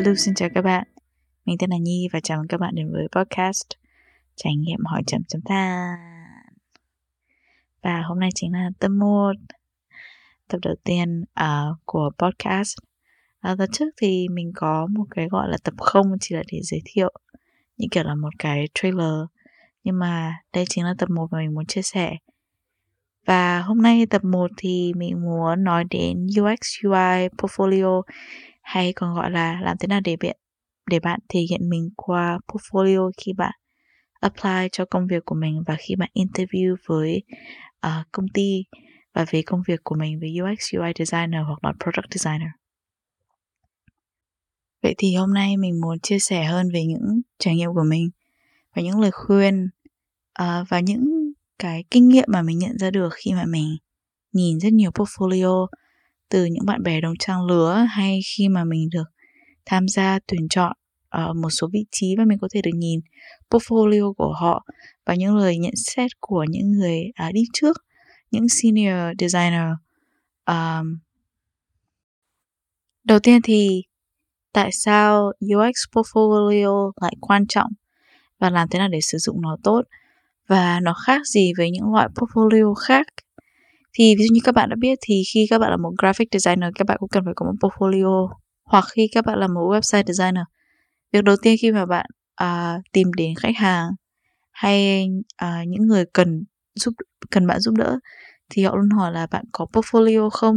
[0.00, 0.86] Hello, xin chào các bạn.
[1.44, 3.66] Mình tên là Nhi và chào mừng các bạn đến với podcast
[4.36, 5.98] Trải nghiệm hỏi chấm chấm than.
[7.82, 9.32] Và hôm nay chính là tập 1,
[10.48, 12.74] tập đầu tiên uh, của podcast.
[13.50, 16.60] Uh, tập trước thì mình có một cái gọi là tập không chỉ là để
[16.62, 17.12] giới thiệu
[17.76, 19.24] như kiểu là một cái trailer.
[19.84, 22.16] Nhưng mà đây chính là tập 1 mà mình muốn chia sẻ.
[23.26, 28.02] Và hôm nay tập 1 thì mình muốn nói đến UX UI portfolio
[28.70, 30.36] hay còn gọi là làm thế nào để bạn
[30.90, 33.52] để bạn thể hiện mình qua portfolio khi bạn
[34.20, 37.22] apply cho công việc của mình và khi bạn interview với
[37.86, 38.64] uh, công ty
[39.14, 42.48] và về công việc của mình với UX UI designer hoặc là product designer.
[44.82, 48.10] Vậy thì hôm nay mình muốn chia sẻ hơn về những trải nghiệm của mình
[48.76, 49.68] và những lời khuyên
[50.42, 53.76] uh, và những cái kinh nghiệm mà mình nhận ra được khi mà mình
[54.32, 55.66] nhìn rất nhiều portfolio
[56.30, 59.10] từ những bạn bè đồng trang lứa hay khi mà mình được
[59.66, 60.72] tham gia tuyển chọn
[61.08, 63.00] ở một số vị trí và mình có thể được nhìn
[63.50, 64.64] portfolio của họ
[65.06, 67.76] và những lời nhận xét của những người à, đi trước
[68.30, 69.68] những senior designer
[70.46, 70.98] um,
[73.04, 73.82] đầu tiên thì
[74.52, 77.72] tại sao UX portfolio lại quan trọng
[78.38, 79.82] và làm thế nào để sử dụng nó tốt?
[80.46, 83.06] Và nó khác gì với những loại portfolio khác?
[83.92, 86.28] Thì ví dụ như các bạn đã biết thì khi các bạn là một graphic
[86.32, 88.28] designer các bạn cũng cần phải có một portfolio.
[88.64, 90.44] Hoặc khi các bạn là một website designer
[91.12, 93.90] việc đầu tiên khi mà bạn à, tìm đến khách hàng
[94.50, 96.94] hay à, những người cần giúp
[97.30, 97.98] cần bạn giúp đỡ
[98.50, 100.56] thì họ luôn hỏi là bạn có portfolio không?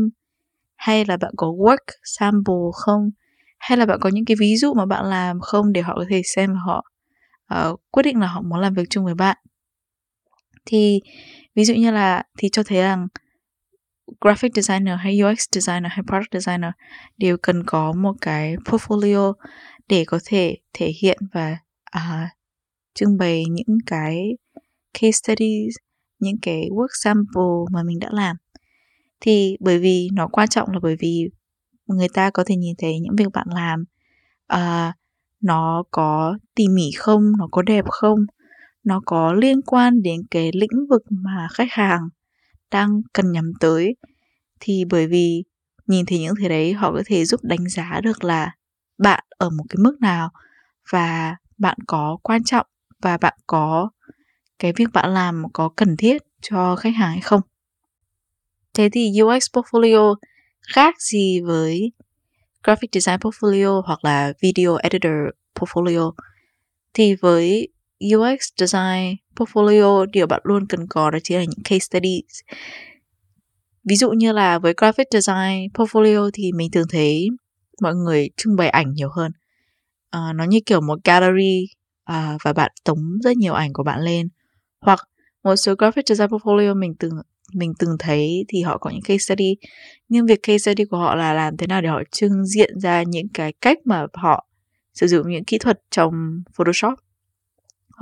[0.75, 3.09] Hay là bạn có work sample không?
[3.59, 6.05] Hay là bạn có những cái ví dụ mà bạn làm không để họ có
[6.09, 6.83] thể xem và họ
[7.71, 9.37] uh, quyết định là họ muốn làm việc chung với bạn?
[10.65, 10.99] Thì
[11.55, 13.07] ví dụ như là thì cho thấy rằng
[14.21, 16.71] graphic designer hay UX designer hay product designer
[17.17, 19.33] đều cần có một cái portfolio
[19.87, 21.57] để có thể thể hiện và
[21.97, 22.29] uh,
[22.93, 24.37] trưng bày những cái
[24.93, 25.75] case studies,
[26.19, 28.35] những cái work sample mà mình đã làm.
[29.19, 31.29] Thì bởi vì nó quan trọng là bởi vì
[31.87, 33.83] người ta có thể nhìn thấy những việc bạn làm
[34.53, 34.93] uh,
[35.41, 38.19] nó có tỉ mỉ không, nó có đẹp không,
[38.83, 42.09] nó có liên quan đến cái lĩnh vực mà khách hàng
[42.73, 43.95] đang cần nhắm tới
[44.59, 45.43] thì bởi vì
[45.87, 48.51] nhìn thấy những thứ đấy, họ có thể giúp đánh giá được là
[48.97, 50.29] bạn ở một cái mức nào
[50.91, 52.65] và bạn có quan trọng
[53.01, 53.89] và bạn có
[54.59, 57.41] cái việc bạn làm có cần thiết cho khách hàng hay không.
[58.73, 60.15] Thế thì UX portfolio
[60.73, 61.91] khác gì với
[62.63, 65.13] graphic design portfolio hoặc là video editor
[65.55, 66.11] portfolio?
[66.93, 67.72] Thì với
[68.15, 72.39] UX design portfolio điều bạn luôn cần có đó chính là những case studies.
[73.89, 77.27] Ví dụ như là với graphic design portfolio thì mình thường thấy
[77.81, 79.31] mọi người trưng bày ảnh nhiều hơn.
[80.09, 81.67] À, nó như kiểu một gallery
[82.03, 84.29] à, và bạn tống rất nhiều ảnh của bạn lên.
[84.81, 84.99] Hoặc
[85.43, 87.11] một số graphic design portfolio mình từng
[87.53, 89.55] mình từng thấy thì họ có những case study.
[90.09, 93.03] Nhưng việc case study của họ là làm thế nào để họ trưng diện ra
[93.03, 94.47] những cái cách mà họ
[94.93, 96.13] sử dụng những kỹ thuật trong
[96.57, 96.99] Photoshop?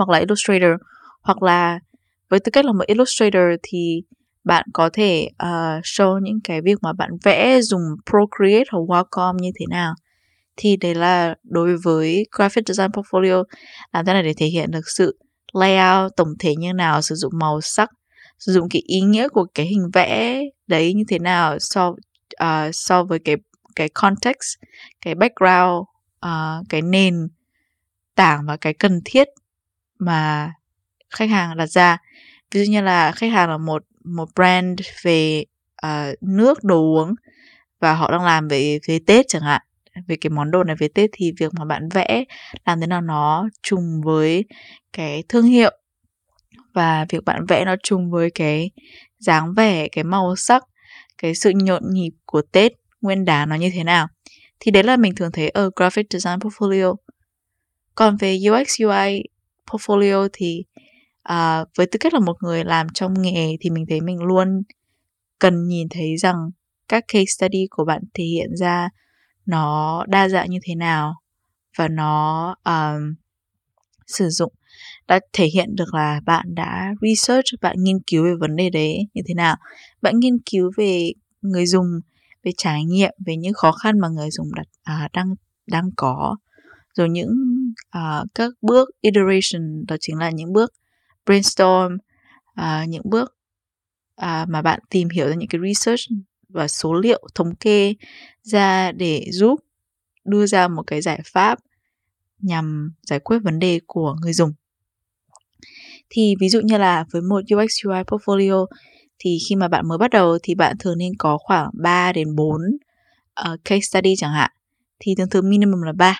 [0.06, 0.72] Hoặc là Illustrator.
[1.22, 1.80] Hoặc là
[2.30, 4.02] với tư cách là một Illustrator thì
[4.44, 9.36] bạn có thể uh, show những cái việc mà bạn vẽ dùng Procreate hoặc Wacom
[9.40, 9.94] như thế nào.
[10.58, 13.44] Thì đấy là đối với graphic design portfolio
[13.94, 15.18] làm thế này để thể hiện được sự
[15.54, 17.90] layout tổng thể như nào sử dụng màu sắc
[18.40, 21.88] sử dụng cái ý nghĩa của cái hình vẽ đấy như thế nào so
[22.44, 23.36] uh, so với cái
[23.76, 24.58] cái context
[25.02, 25.82] cái background
[26.26, 27.28] uh, cái nền
[28.16, 29.28] tảng và cái cần thiết
[30.02, 30.52] mà
[31.10, 31.98] khách hàng đặt ra.
[32.52, 35.44] Ví dụ như là khách hàng là một một brand về
[35.86, 37.16] uh, nước đồ uống
[37.80, 39.62] và họ đang làm về về Tết chẳng hạn
[40.08, 42.24] về cái món đồ này về Tết thì việc mà bạn vẽ
[42.66, 44.46] làm thế nào nó trùng với
[44.94, 45.72] cái thương hiệu
[46.74, 48.72] và việc bạn vẽ nó trùng với cái
[49.20, 50.64] dáng vẻ cái màu sắc
[51.18, 52.72] cái sự nhộn nhịp của Tết
[53.02, 54.08] nguyên đán nó như thế nào.
[54.60, 56.96] Thì đấy là mình thường thấy ở graphic design portfolio.
[57.96, 59.24] Còn về UX UI
[59.72, 60.64] portfolio thì
[61.24, 64.62] à, với tư cách là một người làm trong nghề thì mình thấy mình luôn
[65.40, 66.36] cần nhìn thấy rằng
[66.88, 68.90] các case study của bạn thể hiện ra
[69.46, 71.16] nó đa dạng như thế nào
[71.78, 73.16] và nó um,
[74.08, 74.54] sử dụng
[75.08, 78.98] đã thể hiện được là bạn đã research bạn nghiên cứu về vấn đề đấy
[79.14, 79.56] như thế nào.
[80.02, 81.86] Bạn nghiên cứu về người dùng
[82.44, 85.36] về trải nghiệm về những khó khăn mà người dùng đặt à, đang
[85.68, 86.38] đang có
[86.98, 87.30] rồi những
[87.98, 90.74] uh, các bước iteration đó chính là những bước
[91.26, 91.98] brainstorm
[92.62, 93.36] uh, những bước
[94.22, 96.02] uh, mà bạn tìm hiểu ra những cái research
[96.50, 97.94] và số liệu thống kê
[98.44, 99.60] ra để giúp
[100.26, 101.60] đưa ra một cái giải pháp
[102.40, 104.54] nhằm giải quyết vấn đề của người dùng.
[106.10, 108.66] Thì ví dụ như là với một UX UI portfolio
[109.20, 112.36] thì khi mà bạn mới bắt đầu thì bạn thường nên có khoảng 3 đến
[112.36, 112.62] 4
[113.52, 114.52] uh, case study chẳng hạn
[115.00, 116.20] thì thường thường minimum là 3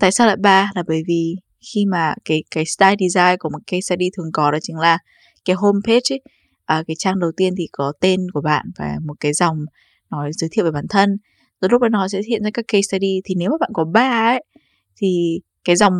[0.00, 0.70] tại sao lại ba?
[0.74, 4.50] Là bởi vì khi mà cái cái style design của một case study thường có
[4.50, 4.98] đó chính là
[5.44, 6.20] cái homepage ấy,
[6.64, 9.58] à, cái trang đầu tiên thì có tên của bạn và một cái dòng
[10.10, 11.16] nói giới thiệu về bản thân.
[11.60, 13.20] Rồi lúc đó nó sẽ hiện ra các case study.
[13.24, 14.44] Thì nếu mà bạn có ba ấy
[14.96, 15.92] thì cái dòng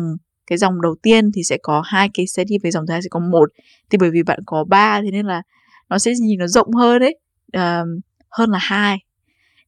[0.47, 3.07] cái dòng đầu tiên thì sẽ có hai case study với dòng thứ hai sẽ
[3.11, 3.49] có một.
[3.89, 5.41] Thì bởi vì bạn có ba thế nên là
[5.89, 7.15] nó sẽ nhìn nó rộng hơn đấy
[7.47, 7.85] uh, ờ,
[8.29, 8.97] hơn là hai.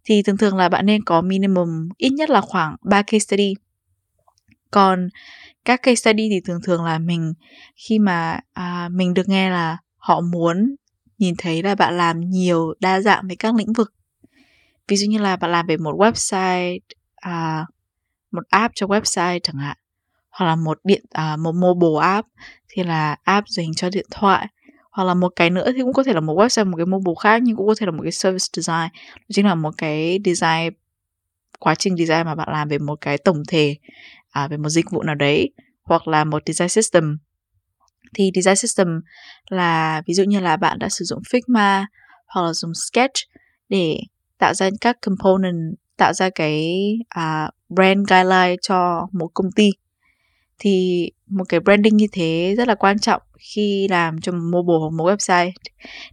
[0.05, 3.53] Thì thường thường là bạn nên có minimum ít nhất là khoảng 3 case study
[4.71, 5.09] còn
[5.65, 7.33] các case study thì thường thường là mình
[7.75, 10.75] khi mà à, mình được nghe là họ muốn
[11.17, 13.93] nhìn thấy là bạn làm nhiều đa dạng về các lĩnh vực.
[14.87, 16.79] Ví dụ như là bạn làm về một website
[17.15, 17.65] à,
[18.31, 19.77] một app cho website chẳng hạn
[20.29, 22.27] hoặc là một điện à, một mobile app
[22.69, 24.47] thì là app dành cho điện thoại
[24.91, 27.15] hoặc là một cái nữa thì cũng có thể là một website một cái mobile
[27.19, 28.89] khác nhưng cũng có thể là một cái service design.
[29.33, 30.73] Chính là một cái design
[31.59, 33.75] quá trình design mà bạn làm về một cái tổng thể
[34.31, 35.51] à, về một dịch vụ nào đấy
[35.83, 37.17] hoặc là một design system.
[38.13, 38.87] Thì design system
[39.49, 41.85] là ví dụ như là bạn đã sử dụng Figma
[42.27, 43.15] hoặc là dùng Sketch
[43.69, 43.99] để
[44.37, 46.77] tạo ra các component tạo ra cái
[47.09, 49.69] à, brand guideline cho một công ty.
[50.59, 54.77] Thì một cái branding như thế rất là quan trọng khi làm cho một mobile
[54.79, 55.51] hoặc một website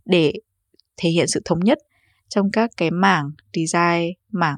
[0.04, 0.32] để
[0.96, 1.78] thể hiện sự thống nhất
[2.28, 4.56] trong các cái mảng design mảng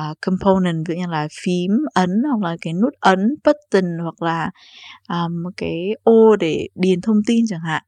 [0.00, 4.22] uh, component ví dụ như là phím ấn hoặc là cái nút ấn button hoặc
[4.22, 4.50] là
[5.08, 7.82] um, một cái ô để điền thông tin chẳng hạn.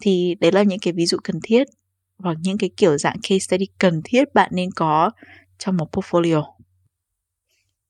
[0.00, 1.64] Thì đấy là những cái ví dụ cần thiết
[2.18, 5.10] hoặc những cái kiểu dạng case study cần thiết bạn nên có
[5.58, 6.44] trong một portfolio.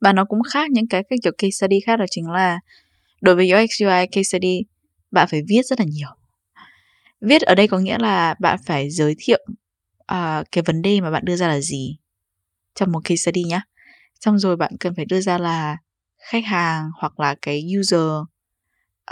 [0.01, 2.59] Và nó cũng khác những cái, cái kiểu case study khác đó chính là
[3.21, 4.63] đối với UX UI case study
[5.11, 6.09] bạn phải viết rất là nhiều.
[7.21, 9.47] Viết ở đây có nghĩa là bạn phải giới thiệu
[10.13, 11.97] uh, cái vấn đề mà bạn đưa ra là gì
[12.75, 13.61] trong một case study nhé
[14.21, 15.77] xong rồi bạn cần phải đưa ra là
[16.19, 18.01] khách hàng hoặc là cái user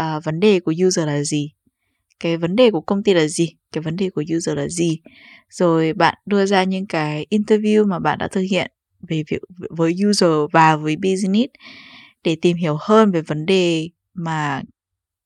[0.02, 1.52] uh, vấn đề của user là gì?
[2.20, 3.56] Cái vấn đề của công ty là gì?
[3.72, 5.00] Cái vấn đề của user là gì?
[5.50, 8.70] Rồi bạn đưa ra những cái interview mà bạn đã thực hiện
[9.08, 9.38] về việc
[9.70, 11.50] với user và với business
[12.24, 14.62] để tìm hiểu hơn về vấn đề mà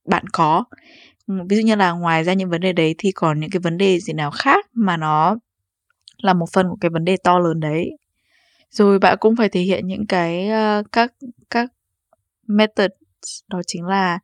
[0.09, 0.65] bạn có.
[1.27, 3.79] Ví dụ như là ngoài ra những vấn đề đấy thì còn những cái vấn
[3.79, 5.37] đề gì nào khác mà nó
[6.23, 7.91] là một phần của cái vấn đề to lớn đấy?
[8.70, 11.14] Rồi bạn cũng phải thể hiện những cái uh, các
[11.50, 11.72] các
[12.46, 12.90] method
[13.48, 14.18] đó chính là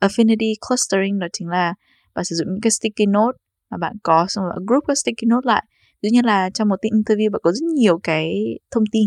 [0.00, 1.74] affinity clustering đó chính là
[2.14, 3.38] bạn sử dụng những cái sticky note
[3.70, 5.64] mà bạn có xong rồi group các sticky note lại.
[6.02, 9.06] Ví nhiên như là trong một tin interview bạn có rất nhiều cái thông tin.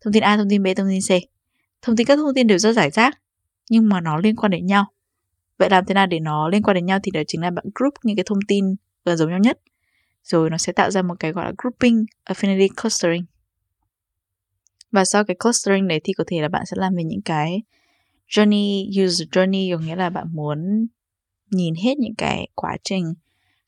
[0.00, 1.10] Thông tin A thông tin B thông tin C.
[1.82, 3.18] Thông tin các thông tin đều rất giải rác
[3.70, 4.86] nhưng mà nó liên quan đến nhau.
[5.58, 7.64] Vậy làm thế nào để nó liên quan đến nhau thì đó chính là bạn
[7.74, 8.64] group những cái thông tin
[9.04, 9.60] gần giống nhau nhất.
[10.24, 13.24] Rồi nó sẽ tạo ra một cái gọi là grouping affinity clustering
[14.90, 17.62] và sau cái clustering đấy thì có thể là bạn sẽ làm về những cái
[18.28, 20.86] journey user journey có nghĩa là bạn muốn
[21.50, 23.14] nhìn hết những cái quá trình.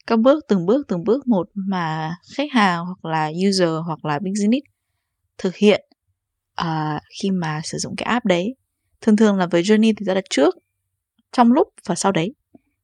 [0.07, 4.19] Các bước từng bước từng bước một mà khách hàng hoặc là user hoặc là
[4.19, 4.67] business
[5.39, 5.85] thực hiện
[6.61, 8.55] uh, khi mà sử dụng cái app đấy.
[9.01, 10.57] Thường thường là với journey thì ra là trước
[11.33, 12.35] trong lúc và sau đấy.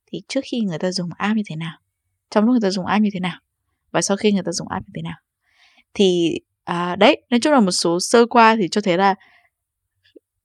[0.07, 1.78] Thì trước khi người ta dùng app như thế nào?
[2.30, 3.40] Trong lúc người ta dùng app như thế nào?
[3.90, 5.16] Và sau khi người ta dùng app như thế nào?
[5.95, 9.14] Thì à, đấy nói chung là một số sơ qua thì cho thấy là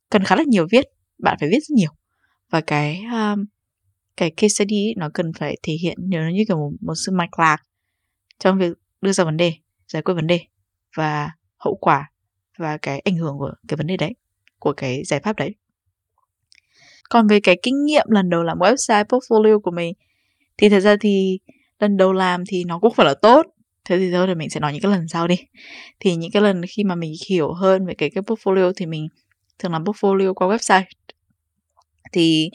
[0.09, 0.85] cần khá là nhiều viết
[1.17, 1.89] bạn phải viết rất nhiều.
[2.49, 3.45] Và cái um,
[4.17, 7.39] cái case study nó cần phải thể hiện nó như kiểu một, một sự mạch
[7.39, 7.57] lạc
[8.39, 9.53] trong việc đưa ra vấn đề
[9.87, 10.39] giải quyết vấn đề
[10.97, 12.11] và hậu quả
[12.57, 14.13] và cái ảnh hưởng của cái vấn đề đấy
[14.59, 15.55] của cái giải pháp đấy.
[17.09, 19.93] Còn về cái kinh nghiệm lần đầu làm website portfolio của mình
[20.57, 21.39] thì thật ra thì
[21.79, 23.45] lần đầu làm thì nó cũng phải là tốt
[23.85, 25.35] thế thì thôi thì mình sẽ nói những cái lần sau đi.
[25.99, 29.07] Thì những cái lần khi mà mình hiểu hơn về cái cái portfolio thì mình
[29.59, 30.83] thường làm portfolio qua website.
[32.11, 32.49] Thì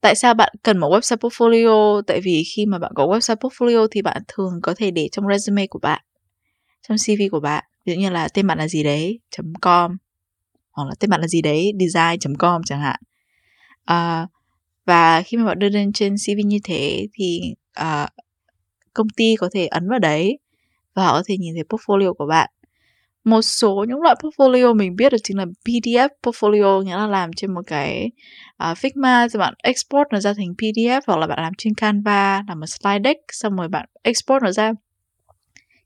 [0.00, 2.02] tại sao bạn cần một website portfolio?
[2.02, 5.24] Tại vì khi mà bạn có website portfolio thì bạn thường có thể để trong
[5.28, 6.02] resume của bạn
[6.88, 7.64] trong cv của bạn.
[7.84, 9.20] Ví dụ như là tên bạn là gì đấy
[9.60, 9.96] com
[10.70, 13.00] hoặc là tên bạn là gì đấy design com chẳng hạn.
[13.90, 14.28] Uh,
[14.86, 17.40] và khi mà bạn đưa lên trên cv như thế thì
[17.80, 18.08] uh,
[18.94, 20.38] công ty có thể ấn vào đấy
[20.94, 22.50] và họ có thể nhìn thấy portfolio của bạn.
[23.24, 27.32] Một số những loại portfolio mình biết được chính là PDF portfolio nghĩa là làm
[27.32, 28.10] trên một cái
[28.70, 32.42] uh, Figma thì bạn export nó ra thành PDF hoặc là bạn làm trên Canva
[32.48, 34.72] làm một slide deck xong rồi bạn export nó ra.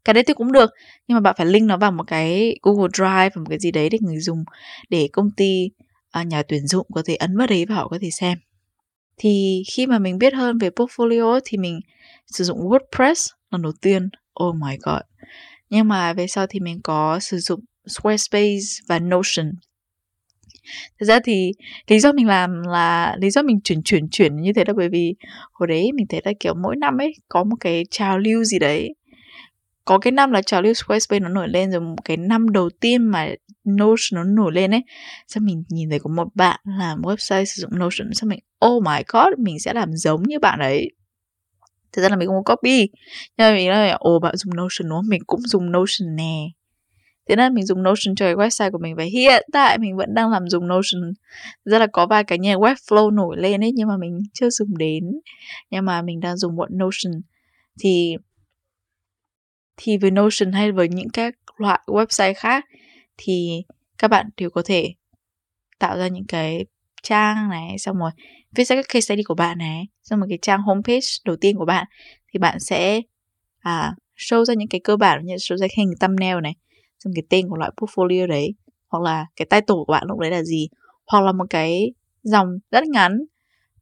[0.04, 0.70] Cái đấy thì cũng được
[1.08, 3.70] nhưng mà bạn phải link nó vào một cái Google Drive và một cái gì
[3.70, 4.44] đấy để người dùng
[4.88, 5.70] để công ty
[6.20, 8.38] uh, nhà tuyển dụng có thể ấn vào đấy và họ có thể xem.
[9.16, 11.80] Thì khi mà mình biết hơn về portfolio thì mình
[12.26, 14.09] sử dụng WordPress lần đầu tiên.
[14.45, 15.00] Oh my god.
[15.71, 19.52] Nhưng mà về sau thì mình có sử dụng Squarespace và Notion.
[21.00, 21.52] Thật ra thì
[21.88, 24.88] lý do mình làm là lý do mình chuyển chuyển chuyển như thế là bởi
[24.88, 25.14] vì
[25.52, 28.59] hồi đấy mình thấy là kiểu mỗi năm ấy có một cái trào lưu gì
[28.59, 28.95] đấy.
[29.85, 32.71] Có cái năm là trào lưu Squarespace nó nổi lên rồi một cái năm đầu
[32.80, 33.28] tiên mà
[33.68, 34.83] Notion nó nổi lên ấy.
[35.28, 38.83] Xong mình nhìn thấy có một bạn làm website sử dụng Notion, xong mình oh
[38.83, 40.90] my god, mình sẽ làm giống như bạn ấy
[41.96, 42.88] thật ra là mình không có copy.
[43.36, 45.08] Nhưng mà mình nói là, ồ, bạn dùng Notion đúng không?
[45.08, 46.46] Mình cũng dùng Notion nè.
[47.28, 48.94] Thế nên mình dùng Notion cho cái website của mình.
[48.96, 51.12] Và hiện tại mình vẫn đang làm dùng Notion.
[51.64, 54.78] Rất là có vài cái nhà webflow nổi lên ấy, nhưng mà mình chưa dùng
[54.78, 55.04] đến.
[55.70, 57.22] Nhưng mà mình đang dùng bọn Notion.
[57.80, 58.16] Thì
[59.76, 62.64] thì với Notion hay với những các loại website khác,
[63.16, 63.62] thì
[63.98, 64.94] các bạn đều có thể
[65.78, 66.64] tạo ra những cái
[67.02, 68.10] trang này, xong rồi
[68.56, 71.56] viết ra các case study của bạn này xong rồi cái trang homepage đầu tiên
[71.56, 71.86] của bạn
[72.32, 73.00] thì bạn sẽ
[73.58, 76.54] à, show ra những cái cơ bản như show ra hình thumbnail này
[76.98, 78.54] xong cái tên của loại portfolio đấy
[78.88, 80.68] hoặc là cái title của bạn lúc đấy là gì
[81.06, 83.18] hoặc là một cái dòng rất ngắn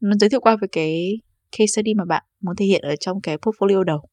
[0.00, 1.20] nó giới thiệu qua về cái
[1.52, 4.08] case study mà bạn muốn thể hiện ở trong cái portfolio đầu.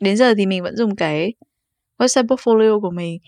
[0.00, 1.32] Đến giờ thì mình vẫn dùng cái
[1.98, 3.18] website portfolio của mình.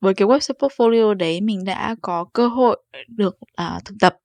[0.00, 4.16] Với cái website portfolio đấy mình đã có cơ hội được à, thực tập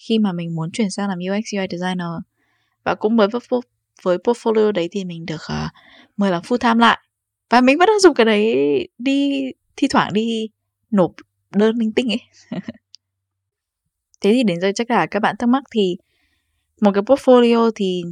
[0.00, 2.08] khi mà mình muốn chuyển sang làm UX UI designer.
[2.84, 3.40] Và cũng mới với,
[4.02, 5.70] với portfolio đấy thì mình được ờ, uh,
[6.16, 6.98] mời làm full time lại.
[7.50, 8.54] Và mình vẫn đang dùng cái đấy
[8.98, 9.44] đi
[9.76, 10.48] thi thoảng đi
[10.90, 11.10] nộp
[11.50, 12.20] đơn linh tinh ấy.
[14.20, 15.96] Thế thì đến giờ chắc là các bạn thắc mắc thì
[16.80, 18.02] một cái portfolio thì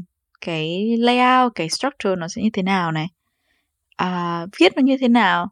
[0.40, 3.06] cái layout cái structure nó sẽ như thế nào này?
[3.96, 5.48] À, viết nó như thế nào?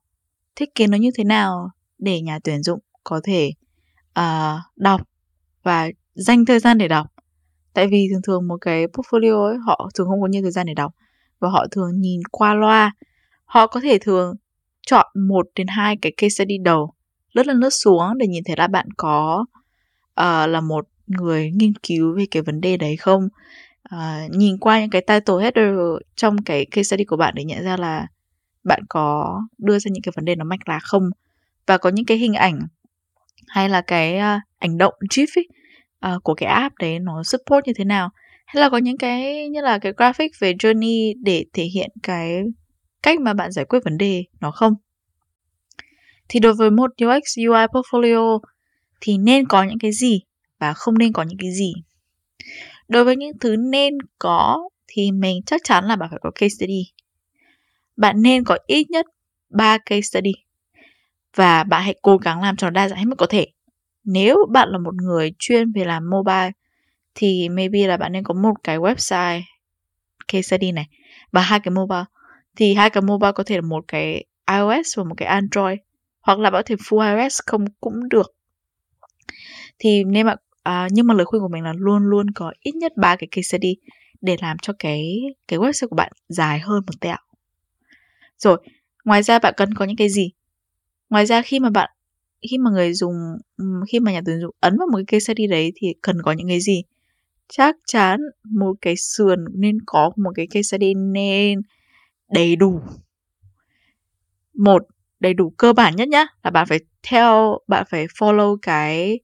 [0.57, 1.71] Thiết kế nó như thế nào?
[1.99, 3.53] Để nhà tuyển dụng có thể
[4.21, 5.01] uh, đọc
[5.63, 7.07] và dành thời gian để đọc.
[7.73, 10.67] Tại vì thường thường một cái portfolio ấy họ thường không có nhiều thời gian
[10.67, 10.95] để đọc
[11.39, 12.93] và họ thường nhìn qua loa.
[13.45, 14.35] Họ có thể thường
[14.87, 16.93] chọn một đến hai cái case study đầu
[17.33, 19.45] lướt lên lướt xuống để nhìn thấy là bạn có
[20.21, 23.29] uh, là một người nghiên cứu về cái vấn đề đấy không.
[23.95, 25.75] Uh, nhìn qua những cái title header
[26.17, 28.07] trong cái case study của bạn để nhận ra là
[28.65, 31.11] bạn có đưa ra những cái vấn đề nó mạch lạc không.
[31.67, 32.61] Và có những cái hình ảnh
[33.49, 35.49] hay là cái uh, ảnh động GIF ấy,
[36.07, 38.11] uh, của cái app đấy nó support như thế nào?
[38.47, 42.43] Hay là có những cái như là cái graphic về journey để thể hiện cái
[43.03, 44.75] cách mà bạn giải quyết vấn đề nó không?
[46.29, 48.39] Thì đối với một UX UI portfolio
[49.01, 50.21] thì nên có những cái gì
[50.59, 51.73] và không nên có những cái gì?
[52.89, 56.49] Đối với những thứ nên có thì mình chắc chắn là bạn phải có case
[56.49, 56.83] study.
[57.97, 59.07] Bạn nên có ít nhất
[59.51, 60.33] 3 case study
[61.37, 63.47] và bạn hãy cố gắng làm cho nó đa dạng hết mức có thể
[64.07, 66.51] nếu bạn là một người chuyên về làm mobile
[67.15, 69.43] thì maybe là bạn nên có một cái website
[70.29, 70.87] case study này
[71.33, 72.05] và hai cái mobile.
[72.57, 75.79] Thì hai cái mobile có thể là một cái iOS và một cái Android
[76.21, 78.35] hoặc là bạn có thể full iOS không cũng được.
[79.79, 82.75] Thì nên bạn à, nhưng mà lời khuyên của mình là luôn luôn có ít
[82.75, 83.77] nhất ba cái case study
[84.21, 87.17] để làm cho cái cái website của bạn dài hơn một tẹo.
[88.39, 88.59] Rồi
[89.05, 90.33] ngoài ra bạn cần có những cái gì?
[91.11, 91.91] Ngoài ra khi mà bạn
[92.51, 93.15] khi mà người dùng
[93.89, 96.33] khi mà nhà tuyển dụng ấn vào một cái case study đấy thì cần có
[96.33, 96.83] những cái gì?
[97.49, 101.63] Chắc chắn một cái sườn nên có một cái case study nên
[102.31, 102.81] đầy đủ.
[104.55, 104.83] Một
[105.21, 109.21] đầy đủ cơ bản nhất nhá là bạn phải theo bạn phải follow cái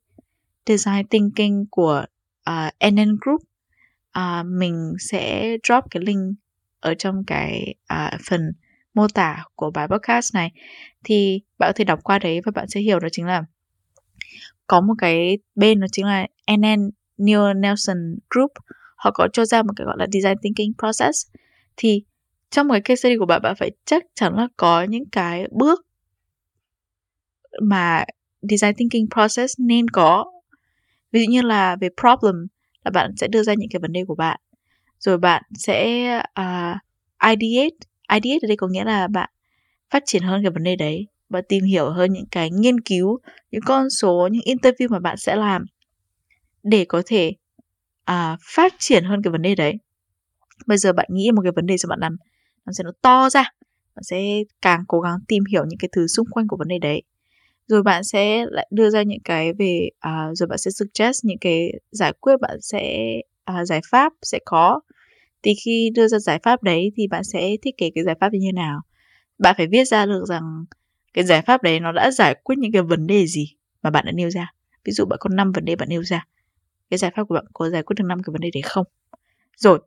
[0.67, 2.05] design thinking của
[2.45, 3.41] à, uh, NN Group.
[4.19, 6.35] Uh, mình sẽ drop cái link
[6.81, 8.41] ở trong cái uh, phần
[8.95, 10.51] mô tả của bài podcast này
[11.05, 13.45] thì bạn có thể đọc qua đấy và bạn sẽ hiểu đó chính là
[14.67, 18.51] có một cái bên đó chính là NN Neil Nelson Group.
[18.97, 21.27] Họ có cho ra một cái gọi là design thinking process.
[21.77, 22.03] Thì
[22.51, 25.87] trong cái case study của bạn bạn phải chắc chắn là có những cái bước
[27.63, 28.05] mà
[28.43, 30.25] design thinking process nên có.
[31.13, 32.47] Ví dụ như là về problem
[32.85, 34.41] là bạn sẽ đưa ra những cái vấn đề của bạn.
[34.99, 36.77] Rồi bạn sẽ uh,
[37.31, 39.31] ideate ideate ở đây có nghĩa là bạn
[39.91, 43.19] phát triển hơn cái vấn đề đấy và tìm hiểu hơn những cái nghiên cứu
[43.51, 45.65] những con số những interview mà bạn sẽ làm
[46.63, 47.33] để có thể
[48.05, 49.75] à, phát triển hơn cái vấn đề đấy.
[50.67, 52.17] Bây giờ bạn nghĩ một cái vấn đề cho bạn làm
[52.67, 53.45] nó sẽ nó to ra
[53.97, 56.79] bạn sẽ càng cố gắng tìm hiểu những cái thứ xung quanh của vấn đề
[56.79, 57.03] đấy.
[57.67, 61.39] Rồi bạn sẽ lại đưa ra những cái về à, rồi bạn sẽ suggest những
[61.41, 63.13] cái giải quyết bạn sẽ
[63.45, 64.81] à, giải pháp sẽ có
[65.43, 68.33] thì khi đưa ra giải pháp đấy thì bạn sẽ thiết kế cái giải pháp
[68.33, 68.81] như thế nào?
[69.39, 70.65] Bạn phải viết ra được rằng
[71.15, 73.47] cái giải pháp đấy nó đã giải quyết những cái vấn đề gì
[73.83, 74.53] mà bạn đã nêu ra.
[74.85, 76.27] Ví dụ bạn có 5 vấn đề bạn nêu ra.
[76.91, 78.87] Cái giải pháp của bạn có giải quyết được năm cái vấn đề đấy không?
[79.57, 79.81] Rồi,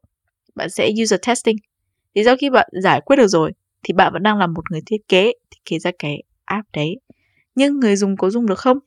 [0.55, 1.57] bạn sẽ user testing.
[2.15, 3.51] Thì sau khi bạn giải quyết được rồi,
[3.83, 6.97] thì bạn vẫn đang là một người thiết kế thiết kế ra cái app đấy.
[7.55, 8.79] Nhưng người dùng có dùng được không?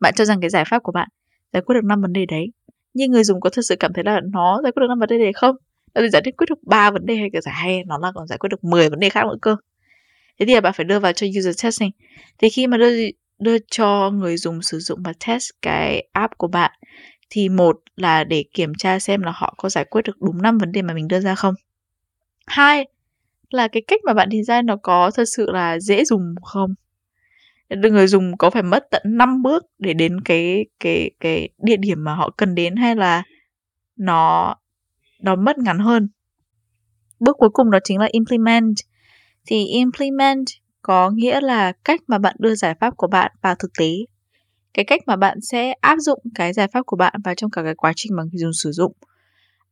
[0.00, 1.08] Bạn cho rằng cái giải pháp của bạn
[1.52, 2.46] giải quyết được năm vấn đề đấy
[2.96, 5.08] nhưng người dùng có thực sự cảm thấy là nó giải quyết được năm vấn
[5.08, 5.56] đề này không?
[5.94, 8.38] Nó giải quyết được ba vấn đề hay cả giải hay, nó là còn giải
[8.38, 9.56] quyết được 10 vấn đề khác nữa cơ.
[10.38, 11.90] Thế thì là bạn phải đưa vào cho user testing.
[12.38, 12.90] Thì khi mà đưa
[13.38, 16.72] đưa cho người dùng sử dụng và test cái app của bạn,
[17.30, 20.58] thì một là để kiểm tra xem là họ có giải quyết được đúng năm
[20.58, 21.54] vấn đề mà mình đưa ra không.
[22.46, 22.86] Hai
[23.50, 26.74] là cái cách mà bạn design nó có thật sự là dễ dùng không?
[27.70, 32.04] Người dùng có phải mất tận 5 bước để đến cái cái cái địa điểm
[32.04, 33.22] mà họ cần đến hay là
[33.96, 34.54] nó
[35.22, 36.08] nó mất ngắn hơn?
[37.20, 38.74] Bước cuối cùng đó chính là implement.
[39.46, 40.44] Thì implement
[40.82, 43.90] có nghĩa là cách mà bạn đưa giải pháp của bạn vào thực tế.
[44.74, 47.62] Cái cách mà bạn sẽ áp dụng cái giải pháp của bạn vào trong cả
[47.62, 48.92] cái quá trình mà người dùng sử dụng.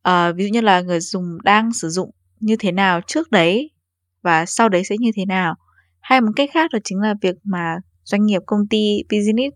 [0.01, 3.71] À, ví dụ như là người dùng đang sử dụng như thế nào trước đấy
[4.21, 5.55] và sau đấy sẽ như thế nào
[6.05, 9.55] hay một cách khác đó chính là việc mà doanh nghiệp công ty business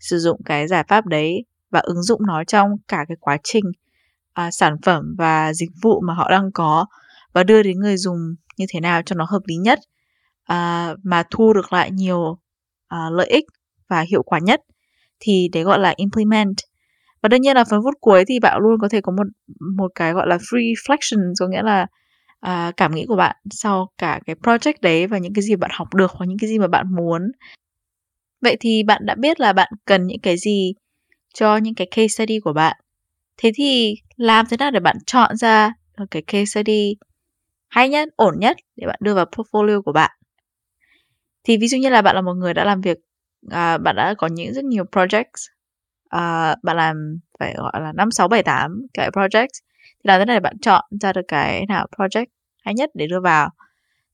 [0.00, 3.64] sử dụng cái giải pháp đấy và ứng dụng nó trong cả cái quá trình
[4.32, 6.86] à, sản phẩm và dịch vụ mà họ đang có
[7.32, 8.18] và đưa đến người dùng
[8.56, 9.78] như thế nào cho nó hợp lý nhất
[10.44, 12.38] à, mà thu được lại nhiều
[12.88, 13.44] à, lợi ích
[13.88, 14.60] và hiệu quả nhất
[15.20, 16.56] thì đấy gọi là implement.
[17.22, 19.26] Và đương nhiên là phần phút cuối thì bạn luôn có thể có một
[19.76, 21.86] một cái gọi là free reflection có nghĩa là
[22.40, 25.70] à, cảm nghĩ của bạn sau cả cái project đấy và những cái gì bạn
[25.74, 27.32] học được hoặc những cái gì mà bạn muốn?
[28.40, 30.74] Vậy thì bạn đã biết là bạn cần những cái gì
[31.34, 32.76] cho những cái case study của bạn.
[33.38, 36.96] Thế thì làm thế nào để bạn chọn ra được cái case study
[37.68, 40.10] hay nhất ổn nhất để bạn đưa vào portfolio của bạn?
[41.44, 42.98] Thì ví dụ như là bạn là một người đã làm việc
[43.50, 45.48] à, bạn đã có những rất nhiều projects
[46.10, 49.48] à, bạn làm phải gọi là năm sáu bảy tám cái project
[49.84, 52.26] thì làm thế này bạn chọn ra được cái nào project?
[52.68, 53.50] Hay nhất để đưa vào.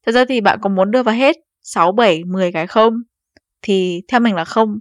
[0.06, 3.02] Thật ra thì bạn có muốn đưa vào hết 6, 7, 10 cái không?
[3.62, 4.78] Thì theo mình là không.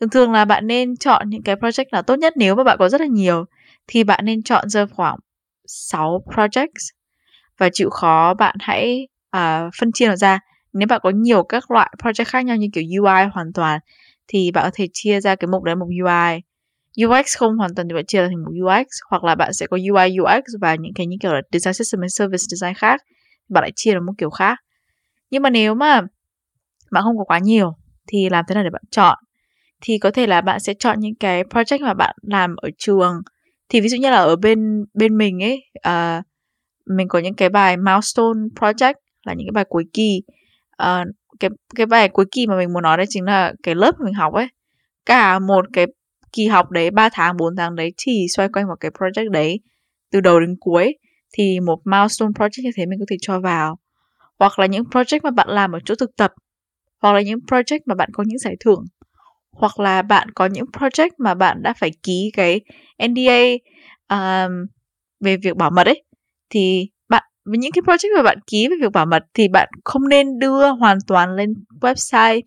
[0.00, 2.76] Thường thường là bạn nên chọn những cái project nào tốt nhất nếu mà bạn
[2.78, 3.44] có rất là nhiều
[3.86, 5.16] thì bạn nên chọn ra khoảng
[5.66, 6.90] 6 projects.
[7.58, 10.38] Và chịu khó bạn hãy uh, phân chia nó ra.
[10.72, 13.80] Nếu bạn có nhiều các loại project khác nhau như kiểu UI hoàn toàn
[14.28, 16.40] thì bạn có thể chia ra cái mục đấy mục UI
[17.04, 19.76] UX không hoàn toàn thì bạn chia thành một UX hoặc là bạn sẽ có
[19.76, 23.00] UI UX và những cái như kiểu là design system and service design khác.
[23.48, 24.58] Bạn lại chia là một kiểu khác.
[25.30, 26.00] Nhưng mà nếu mà
[26.90, 27.72] bạn không có quá nhiều
[28.06, 29.18] thì làm thế nào để bạn chọn?
[29.80, 33.22] Thì có thể là bạn sẽ chọn những cái project mà bạn làm ở trường.
[33.68, 36.24] Thì ví dụ như là ở bên bên mình ấy uh,
[36.86, 38.94] mình có những cái bài milestone project
[39.26, 40.22] là những cái bài cuối kỳ.
[40.82, 41.08] Uh,
[41.40, 44.14] cái cái bài cuối kỳ mà mình muốn nói đây chính là cái lớp mình
[44.14, 44.48] học ấy.
[45.06, 45.86] Cả một cái
[46.32, 49.60] kỳ học đấy 3 tháng 4 tháng đấy chỉ xoay quanh một cái project đấy.
[50.12, 50.94] Từ đầu đến cuối
[51.32, 53.78] thì một milestone project như thế mình có thể cho vào.
[54.38, 56.32] Hoặc là những project mà bạn làm ở chỗ thực tập.
[57.02, 58.84] Hoặc là những project mà bạn có những giải thưởng.
[59.52, 62.60] Hoặc là bạn có những project mà bạn đã phải ký cái
[62.98, 63.42] NDA
[64.08, 64.66] um,
[65.20, 66.04] về việc bảo mật ấy.
[66.50, 69.68] Thì bạn với những cái project mà bạn ký về việc bảo mật thì bạn
[69.84, 72.42] không nên đưa hoàn toàn lên website.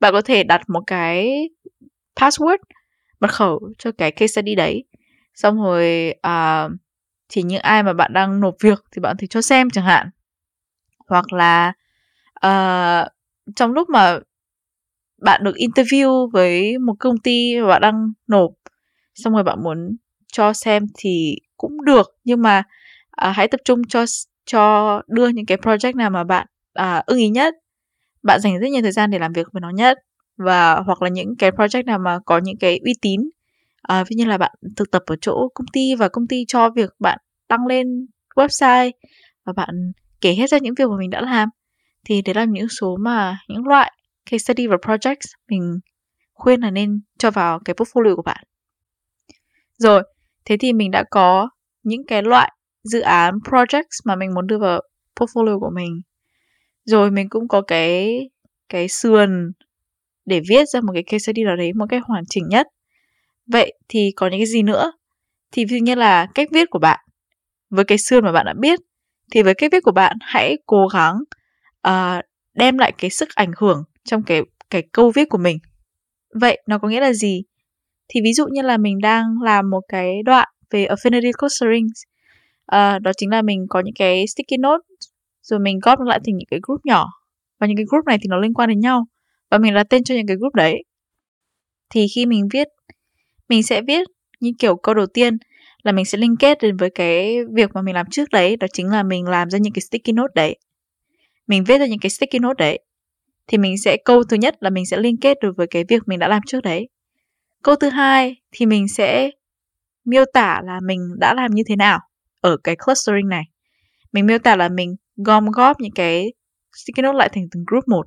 [0.00, 1.48] Bạn có thể đặt một cái
[2.16, 2.58] password
[3.20, 4.84] mật khẩu cho cái case study đấy.
[5.34, 6.72] Xong rồi uh,
[7.28, 10.10] chỉ những ai mà bạn đang nộp việc thì bạn thì cho xem chẳng hạn.
[11.08, 11.72] Hoặc là
[12.46, 13.08] uh,
[13.56, 14.18] trong lúc mà
[15.22, 18.50] bạn được interview với một công ty và bạn đang nộp
[19.14, 19.96] xong rồi bạn muốn
[20.32, 22.10] cho xem thì cũng được.
[22.24, 22.62] Nhưng mà
[23.10, 24.04] à, hãy tập trung cho
[24.44, 27.54] cho đưa những cái project nào mà bạn à, ưng ý nhất.
[28.22, 29.98] Bạn dành rất nhiều thời gian để làm việc với nó nhất
[30.36, 33.20] và hoặc là những cái project nào mà có những cái uy tín.
[33.82, 36.70] À, ví như là bạn thực tập ở chỗ công ty và công ty cho
[36.70, 37.18] việc bạn
[37.48, 38.90] đăng lên website
[39.44, 41.48] và bạn kể hết ra những việc mà mình đã làm.
[42.04, 43.92] Thì đấy là những số mà những loại
[44.30, 45.80] case study và projects mình
[46.34, 48.44] khuyên là nên cho vào cái portfolio của bạn.
[49.78, 50.02] Rồi
[50.44, 51.48] thế thì mình đã có
[51.82, 52.52] những cái loại
[52.84, 54.80] dự án projects mà mình muốn đưa vào
[55.20, 56.00] portfolio của mình.
[56.84, 58.20] Rồi mình cũng có cái
[58.68, 59.52] cái sườn
[60.26, 62.66] để viết ra một cái case study nào đấy một cách hoàn chỉnh nhất.
[63.46, 64.92] Vậy thì có những cái gì nữa?
[65.52, 67.00] Thì ví dụ như là cách viết của bạn.
[67.70, 68.80] Với cái xương mà bạn đã biết
[69.32, 71.14] thì với cách viết của bạn hãy cố gắng
[71.88, 75.58] uh, đem lại cái sức ảnh hưởng trong cái cái câu viết của mình.
[76.40, 77.42] Vậy nó có nghĩa là gì?
[78.08, 81.92] Thì ví dụ như là mình đang làm một cái đoạn về affinity clustering uh,
[82.66, 84.82] ờ, đó chính là mình có những cái sticky note
[85.42, 87.06] rồi mình góp lại thành những cái group nhỏ.
[87.60, 89.06] Và những cái group này thì nó liên quan đến nhau
[89.50, 90.84] và mình là tên cho những cái group đấy.
[91.90, 92.68] Thì khi mình viết,
[93.48, 94.08] mình sẽ viết
[94.40, 95.38] như kiểu câu đầu tiên
[95.82, 98.66] là mình sẽ liên kết đến với cái việc mà mình làm trước đấy, đó
[98.72, 100.56] chính là mình làm ra những cái sticky note đấy.
[101.46, 102.78] Mình viết ra những cái sticky note đấy,
[103.46, 106.02] thì mình sẽ, câu thứ nhất là mình sẽ liên kết được với cái việc
[106.06, 106.88] mình đã làm trước đấy.
[107.62, 109.30] Câu thứ hai thì mình sẽ
[110.04, 112.00] miêu tả là mình đã làm như thế nào
[112.40, 113.42] ở cái clustering này.
[114.12, 116.32] Mình miêu tả là mình gom góp những cái
[116.76, 118.06] sticky note lại thành từng group một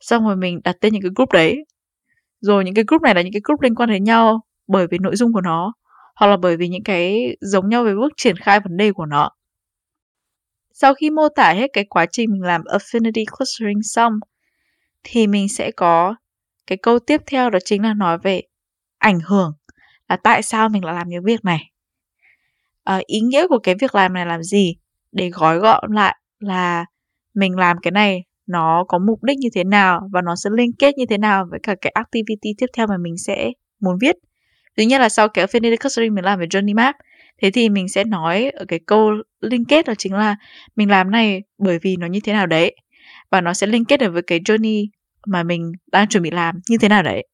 [0.00, 1.64] xong rồi mình đặt tên những cái group đấy.
[2.40, 4.98] Rồi những cái group này là những cái group liên quan đến nhau bởi vì
[4.98, 5.72] nội dung của nó
[6.16, 9.06] hoặc là bởi vì những cái giống nhau về bước triển khai vấn đề của
[9.06, 9.30] nó.
[10.74, 14.12] Sau khi mô tả hết cái quá trình mình làm affinity clustering xong
[15.02, 16.14] thì mình sẽ có
[16.66, 18.42] cái câu tiếp theo đó chính là nói về
[18.98, 19.52] ảnh hưởng
[20.08, 21.70] là tại sao mình lại làm những việc này.
[22.84, 24.76] À, ý nghĩa của cái việc làm này làm gì?
[25.12, 26.84] Để gói gọn lại là
[27.34, 30.72] mình làm cái này nó có mục đích như thế nào và nó sẽ liên
[30.78, 34.16] kết như thế nào với cả cái activity tiếp theo mà mình sẽ muốn viết.
[34.76, 36.96] Thứ nhất là sau cái affinity clustering mình làm về journey map
[37.42, 40.36] thế thì mình sẽ nói ở cái câu liên kết đó chính là
[40.76, 42.76] mình làm này bởi vì nó như thế nào đấy
[43.30, 44.86] và nó sẽ liên kết được với cái journey
[45.26, 47.26] mà mình đang chuẩn bị làm như thế nào đấy.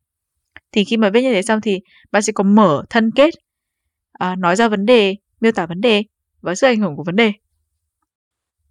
[0.72, 1.80] Thì khi mà viết như thế xong thì
[2.12, 3.34] bạn sẽ có mở thân kết
[4.12, 6.02] à, nói ra vấn đề miêu tả vấn đề
[6.40, 7.32] và sự ảnh hưởng của vấn đề.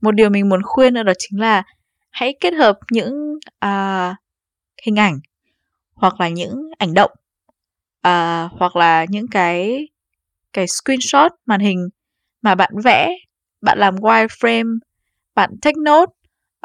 [0.01, 1.63] Một điều mình muốn khuyên nữa đó chính là
[2.11, 4.15] hãy kết hợp những uh,
[4.83, 5.19] hình ảnh
[5.93, 7.11] hoặc là những ảnh động
[8.07, 9.87] uh, hoặc là những cái
[10.53, 11.89] cái screenshot màn hình
[12.41, 13.15] mà bạn vẽ
[13.61, 14.79] bạn làm wireframe
[15.35, 16.11] bạn take note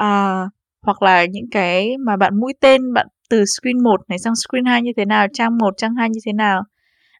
[0.03, 4.35] uh, hoặc là những cái mà bạn mũi tên bạn từ screen 1 này sang
[4.35, 6.63] screen 2 như thế nào, trang 1, trang 2 như thế nào,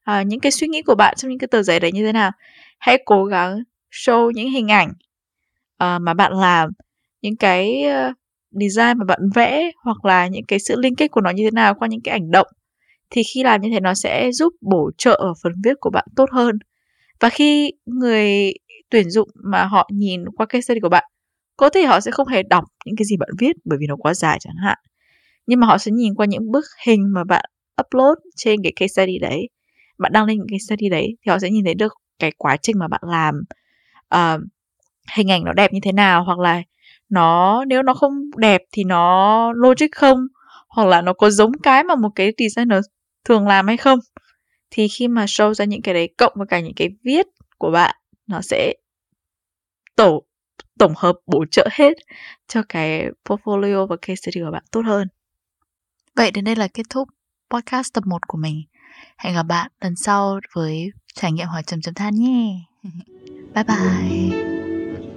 [0.03, 2.11] à, những cái suy nghĩ của bạn trong những cái tờ giấy đấy như thế
[2.13, 2.31] nào.
[2.79, 4.89] Hãy cố gắng show những hình ảnh
[5.83, 6.69] uh, mà bạn làm,
[7.21, 8.13] những cái ờ,
[8.51, 11.51] design mà bạn vẽ hoặc là những cái sự liên kết của nó như thế
[11.51, 12.47] nào qua những cái ảnh động.
[13.09, 16.05] Thì khi làm như thế nó sẽ giúp bổ trợ ở phần viết của bạn
[16.15, 16.59] tốt hơn.
[17.19, 18.53] Và khi người
[18.89, 21.03] tuyển dụng mà họ nhìn qua case study của bạn,
[21.57, 23.95] có thể họ sẽ không hề đọc những cái gì bạn viết bởi vì nó
[23.95, 24.77] quá dài chẳng hạn
[25.47, 27.45] nhưng mà họ sẽ nhìn qua những bức hình mà bạn
[27.81, 29.49] upload trên cái case study đấy
[29.97, 32.57] bạn đăng lên cái case study đấy thì họ sẽ nhìn thấy được cái quá
[32.57, 33.35] trình mà bạn làm
[34.15, 34.41] uh,
[35.15, 36.61] hình ảnh nó đẹp như thế nào hoặc là
[37.09, 40.19] nó nếu nó không đẹp thì nó logic không
[40.69, 42.85] hoặc là nó có giống cái mà một cái designer
[43.25, 43.99] thường làm hay không
[44.71, 47.71] thì khi mà show ra những cái đấy cộng với cả những cái viết của
[47.71, 47.95] bạn
[48.27, 48.73] nó sẽ
[49.95, 50.23] tổ
[50.79, 51.93] tổng hợp bổ trợ hết
[52.47, 55.07] cho cái portfolio và case study của bạn tốt hơn
[56.17, 57.09] Vậy đến đây là kết thúc
[57.49, 58.63] podcast tập 1 của mình.
[59.17, 62.59] Hẹn gặp bạn lần sau với trải nghiệm hỏi chấm chấm than nhé.
[63.55, 63.63] bye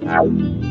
[0.07, 0.70] bye.